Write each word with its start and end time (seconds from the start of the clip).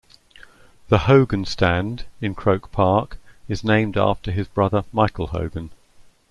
The 0.87 0.97
Hogan 1.05 1.45
Stand 1.45 2.05
in 2.21 2.33
Croke 2.33 2.71
Park 2.71 3.19
is 3.47 3.63
named 3.63 3.97
after 3.97 4.31
his 4.31 4.47
brother 4.47 4.83
Michael 4.91 5.27
Hogan. 5.27 5.69